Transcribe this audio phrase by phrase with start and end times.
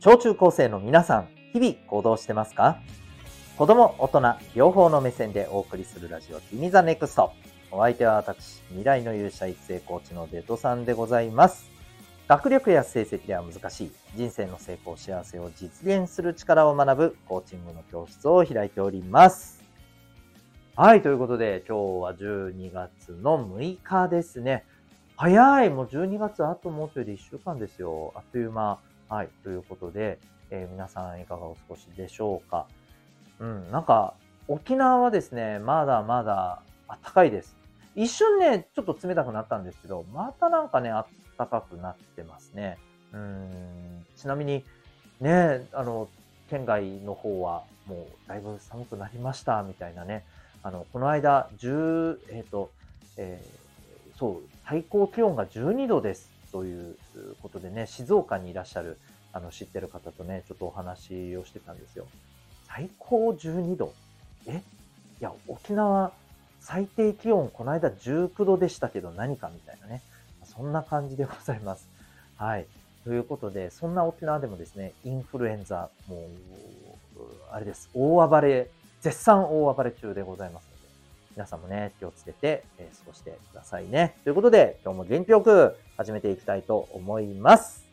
[0.00, 2.78] 小中高生の皆さん、日々行動してますか？
[3.56, 7.32] 子供、大人、両方の目線でお送りするラジオ、君ザネクスト。
[7.72, 11.68] お相手は私、未来の勇者育成コーチのデトさんでございます。
[12.28, 19.64] 学力や成績では難しい人生の成功、幸せを実現する力を学ぶコーチングの教室を開いております。
[20.76, 24.64] はい、ということで今日は12月の6日ですね。
[25.16, 28.12] 早いもう12月あともうちょいで1週間ですよ。
[28.14, 28.78] あっという間。
[29.08, 30.18] はい、ということで、
[30.50, 32.66] えー、皆さんいかがお過ごしでしょうか？
[33.40, 34.12] うん、なんか
[34.48, 37.56] 沖縄はですね、まだまだ暖かいです。
[37.96, 42.78] 一瞬ね、ちょっと冷たくなったんですけど、またなんかね、暖かくなってますね。
[43.12, 44.62] うん、ちなみに、
[45.20, 46.08] ね、あの、
[46.50, 50.24] 県外の方はもうだいぶ寒くなりましたみたいなね、
[50.62, 52.70] あの、この間、10、えっ、ー、と、
[53.16, 56.96] えー、そう、最高気温が12度ですという
[57.42, 58.98] ことでね、静岡にいらっしゃる、
[59.32, 62.06] あの、知ってる方とね、ちょっとお話をしてたんですよ。
[62.66, 63.92] 最高12度
[64.46, 64.62] え？
[65.20, 66.12] いや、沖縄、
[66.60, 70.02] 最低気温、この間19度でしたけど何かみたいなね。
[70.44, 71.88] そんな感じでございます。
[72.36, 72.66] はい。
[73.04, 76.18] ということで、そんな沖縄でもですね、インフルエンザ、もう、
[77.50, 77.88] あれです。
[77.94, 80.78] 大暴れ、絶賛大暴れ中でございますので。
[81.36, 84.16] 皆さんもね、気をつけて、えー、過ごしてくださいね。
[84.24, 87.84] ということで、今日も元気よく始めていきたいと思います。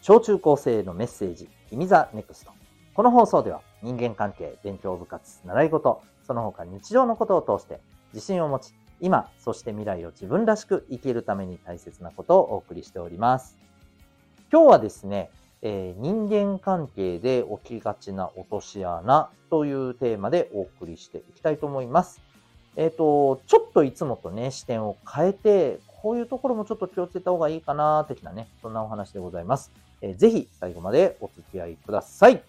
[0.00, 2.52] 小中高生へのメッセージ、君ザネクスト。
[2.94, 7.80] この放送では人間関係、勉強部活、習い事、その他日常のことを通して
[8.14, 13.58] 自信を持ち、今、そして未来を自分らしく生きるために大切なことをお送りしております。
[14.52, 15.30] 今日はですね、
[15.62, 22.20] えー、人間関係で起きがちな落とし穴というテーマでお送りしていきたいと思います。
[22.76, 29.70] えっ、ー、と、ちょっといつもとね、視点を変えて、こういうところもちょっと気をつけた方がいいかな、的なね、そんなお話でございます。
[30.00, 32.42] えー、ぜひ最後までお付き合いください。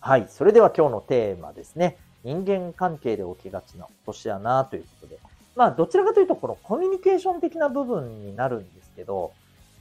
[0.00, 0.26] はい。
[0.28, 1.98] それでは今日のテーマですね。
[2.24, 5.18] 人間関係で起きがちな落とし穴ということで。
[5.54, 9.32] まあ、どちらかというと、このコミュニケーション的な部分になるんですけど、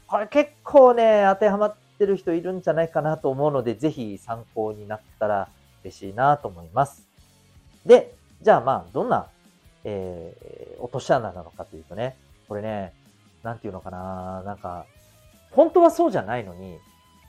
[0.08, 5.48] これ結構ね、当てはまってる人いるんじゃないかなと思うので、ぜひ参考になったら
[5.84, 7.08] 嬉しいなと思います。
[7.86, 9.28] で、じゃあまあ、どんな、
[9.84, 12.18] えー、落とし穴なのかというとね、
[12.48, 12.94] これね、
[13.44, 14.86] なんていうのかな、なんか、
[15.52, 16.78] 本当はそうじゃないのに、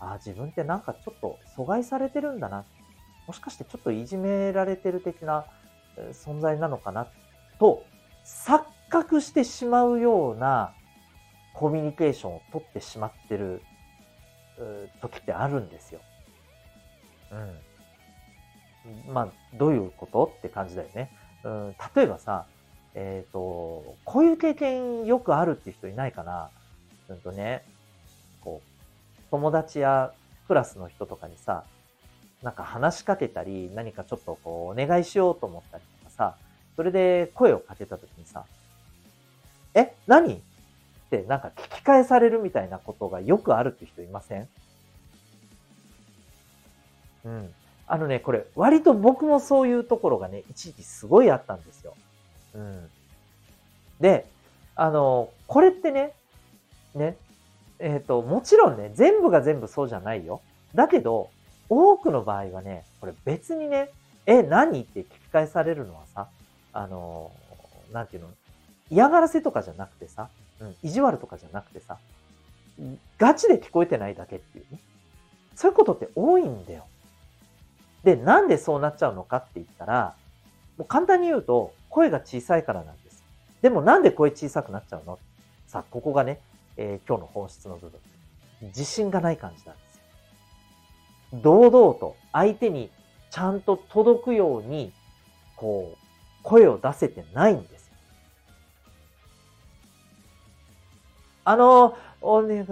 [0.00, 2.64] ああ、自分ってなんかちょっと阻害されてるんだな。
[3.26, 5.44] もしかしてちょっといじめられてる的な
[6.12, 7.06] 存在なのかな
[7.58, 7.84] と
[8.24, 10.72] 錯覚してしまうような
[11.54, 13.62] コミュニケーションを取ってしまってる
[15.00, 16.00] 時ってあるんですよ。
[17.32, 17.58] うん。
[19.08, 21.10] まあ、どういうことって感じだよね。
[21.44, 22.46] うん、例えばさ、
[22.94, 26.50] えっ、ー、と、こういう経験よくあるっていう人いないかな
[27.08, 27.64] うんとね、
[28.40, 30.12] こう、友達や
[30.48, 31.64] クラスの人とかにさ、
[32.42, 36.36] なんか話しかけたり、何かちょっとこう、お願いしようと思ったりとかさ、
[36.76, 38.44] それで声をかけた時にさ、
[39.74, 40.34] え何？
[40.34, 40.38] っ
[41.10, 44.48] てなんか聞き返されるみたいなことがよくあるって人いません？
[47.24, 47.54] うん。
[47.92, 51.96] あのね、これ割と僕もそういうところがね、一時期すごいあったんですよ。
[52.54, 52.88] うん。
[54.00, 54.26] で、
[54.76, 56.12] あの、これってね、
[56.94, 57.16] ね、
[57.80, 60.40] えっ、ー、と、もちろんね、全部が全部そうじゃないよ。
[60.72, 61.30] だけど、
[61.68, 63.90] 多くの場合はね、これ別にね、
[64.24, 66.28] え、何って聞き返されるのはさ、
[66.72, 67.32] あの、
[67.92, 68.28] なんていうの、
[68.88, 70.28] 嫌がらせとかじゃなくてさ、
[70.60, 71.98] うん、意地悪とかじゃなくてさ、
[73.18, 74.78] ガチで聞こえてないだけっていうね。
[75.56, 76.84] そういうことって多いんだよ。
[78.04, 80.14] で、なんでそうなっちゃうのかって言ったら、
[80.78, 83.22] もう簡単に言うと、声が小さいからなんです。
[83.62, 85.18] でもなんで声小さくなっちゃうの？
[85.66, 86.40] さあ、ここがね、
[86.76, 88.00] えー、今日の本質の部分。
[88.62, 90.00] 自信がない感じなんです。
[91.42, 92.90] 堂々と相手に
[93.30, 94.92] ちゃんと届くように、
[95.56, 95.98] こう、
[96.42, 97.90] 声を出せてないんです。
[101.44, 102.66] あの、お願い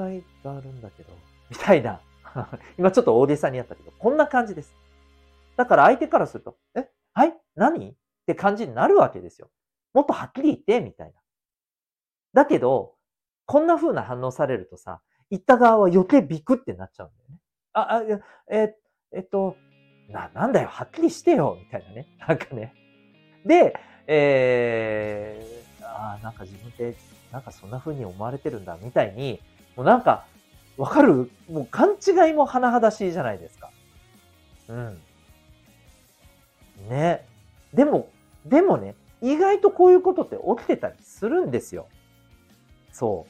[0.45, 1.13] があるんだけど、
[1.51, 2.01] みたいな。
[2.79, 4.75] 今ちょっと大げさにやったけど、こんな感じです。
[5.59, 6.89] だから相手からすると、え？
[7.13, 7.35] はい？
[7.57, 7.91] 何？
[7.91, 7.95] っ
[8.27, 9.51] て感じになるわけですよ。
[9.93, 11.15] もっとはっきり言って、みたいな。
[12.33, 12.95] だけど、
[13.45, 15.01] こんな風な反応されるとさ、
[15.31, 17.39] 言った側は余計ビクってなっちゃうんだよね。
[17.73, 18.03] あ、あ、
[18.55, 18.77] え、
[19.13, 19.57] えっと、
[20.09, 22.07] な、なんだよ、はっきりしてよ、みたいなね。
[22.25, 22.73] なんかね。
[23.45, 23.75] で、
[24.07, 26.95] えー、あなんか自分って
[27.33, 29.41] なんかそんな風に思われてるんだ、みたいに、
[29.75, 30.25] もうなんか、
[30.77, 31.33] わかる？
[31.51, 33.73] もう勘違いも甚だしいじゃないですか。
[34.69, 35.03] うん。
[36.89, 37.27] ね。
[37.73, 38.09] でも、
[38.45, 41.87] でもね、意外とこういうことって起きてたりするんですよ。
[42.93, 43.27] そ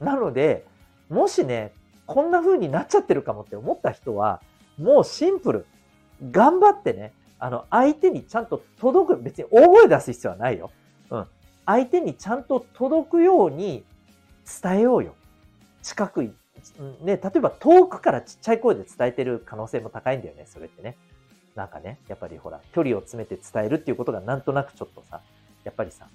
[0.00, 0.04] う。
[0.04, 0.66] なので、
[1.08, 1.72] もしね、
[2.06, 4.42] こんな風になっちゃってるかもって思った人は、
[4.78, 5.66] もうシンプル。
[6.30, 10.70] 頑張ってね、あの、相手にちゃんと届く、別に大声出す必要はないよ。
[11.10, 11.26] うん。
[11.66, 13.84] 相手にちゃんと届くように
[14.62, 15.14] 伝えようよ。
[15.82, 16.32] 近く、ね、
[17.04, 20.96] 例えば遠くからちっちゃい声で伝えてる可能性も高いんだよね、それってね。
[21.54, 25.20] なんかね、やっぱりほら、距離を詰めて伝えるっていうことがなんとなくちょっとさ、
[25.64, 26.06] やっぱりさ、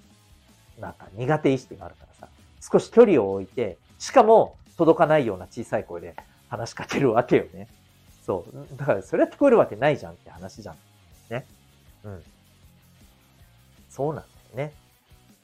[0.80, 2.28] なんか苦手意識があるからさ、
[2.60, 6.14] 少し距離を置いて、しかも届かないような小さい声で
[6.48, 7.68] 話しかけるわけよね。
[8.24, 8.76] そう。
[8.76, 10.76] だからそれは聞こえるわけないじゃんって話じゃん。
[11.30, 11.46] ね。
[12.04, 12.22] うん。
[13.88, 14.24] そうなん
[14.54, 14.74] だよね。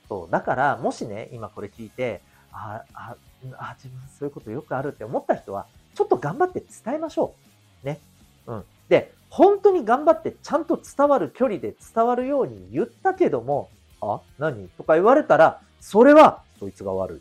[0.08, 0.30] そう。
[0.30, 2.20] だから、もしね、今これ聞いて、
[2.52, 3.16] あ、あ、
[3.58, 7.34] あ、自分そういうことよくあるって思った人は、ちょっと頑張って伝えましょ
[7.82, 7.86] う。
[7.86, 8.00] ね。
[8.46, 8.64] うん。
[8.88, 13.68] で、本当に頑張ってちゃんと伝わる距離で伝わるように言ったけども、
[14.00, 14.68] あ何？
[14.68, 17.20] とか言われたら、それは、そいつが悪い。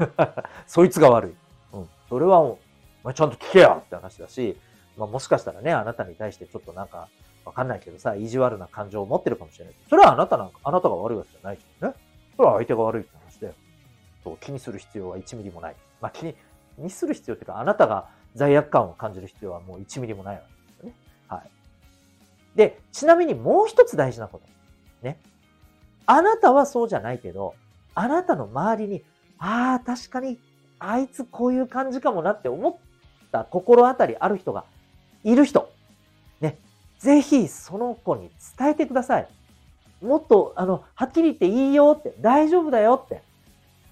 [0.66, 1.34] そいつが悪い。
[1.74, 1.88] うん。
[2.08, 2.58] それは、お
[3.02, 4.58] 前ちゃんと聞けよって話だし、
[4.96, 7.08] まあ、もしかしたらね、あなたに対してちょっとなんか、
[7.44, 9.74] わかんないけどさ、意地悪な感情を持ってるかもしれない。
[9.90, 11.94] それはあなたなんか、あなたが悪いわけじゃないけどね。
[12.38, 13.52] それは相手が悪いって話で、
[14.24, 15.76] そう気にする必要は1ミリもない。
[16.00, 16.34] まあ、気に、
[16.76, 20.53] 気にする必要っていうか、あなたが罪悪感を感じる必要はもう1ミリもないわけ。
[22.54, 25.06] で、ちなみにもう一つ大事なこと。
[25.06, 25.18] ね。
[26.06, 27.54] あなたはそうじゃないけど、
[27.94, 29.04] あなたの周りに、
[29.38, 30.38] ああ、確かに、
[30.78, 32.76] あいつこういう感じかもなって思っ
[33.32, 34.64] た心当たりある人が
[35.22, 35.70] いる人。
[36.40, 36.58] ね。
[36.98, 39.28] ぜひその子に伝えてください。
[40.02, 43.22] もっと、あの、はっきり言っていいよって、大丈夫だよって、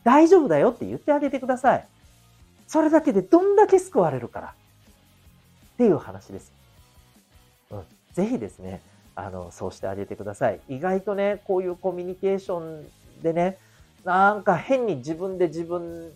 [0.05, 1.89] 大丈夫だよって言ってあげてください。
[2.67, 4.55] それだけでどんだけ救われるから。
[5.75, 6.53] っていう話です。
[7.71, 7.85] うん。
[8.13, 8.83] ぜひですね、
[9.15, 10.61] あの、そうしてあげてください。
[10.69, 12.87] 意外とね、こういうコミュニケーション
[13.23, 13.59] でね、
[14.05, 16.13] なんか変に自分で自分、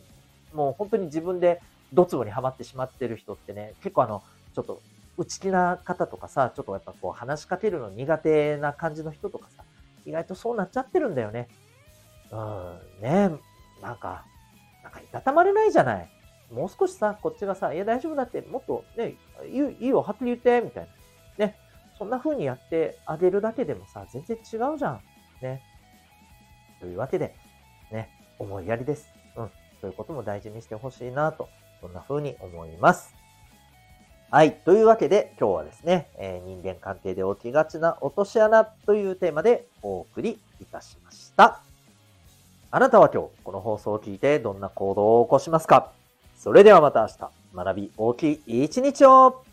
[0.52, 1.60] もう本当に自分で
[1.92, 4.22] ドツボにはまってしまってる人ってね、結構あの、
[4.54, 4.80] ちょっと
[5.18, 9.64] 内気な方とかさ、ちょっとやっぱこう話しかけるの苦手な感じの人とかさ、
[10.04, 11.48] 意外とそうなっちゃってるんだよね。
[12.30, 13.30] うん、ね
[13.82, 14.24] なんか、
[14.82, 16.10] なんかいたたまれないじゃない。
[16.52, 19.14] もう少しさ、こっちがさ、いや大丈夫だって、もっとね、
[19.48, 20.88] いいよ、はっきり言って、みたい
[21.38, 21.46] な。
[21.46, 21.56] ね。
[21.98, 25.00] そんな風にやってあげるだけでもさ、全然違うじゃん。
[25.40, 25.62] ね。
[26.80, 27.34] というわけで、
[27.90, 29.08] ね、思いやりです。
[29.36, 29.50] うん。
[29.80, 31.48] そういうことも大事にしてほしいなと、
[31.80, 33.14] そんな風に思います。
[34.30, 34.56] はい。
[34.56, 41.60] というわけで、今日はですね、えー、人間関係で起きがちな落とし穴というテーマでお送りいたしました。
[42.72, 45.92] あなたは今日、この放送を聞いてどんな行動を起こしますか？
[46.36, 49.44] それではまた明日、学び大きい一日を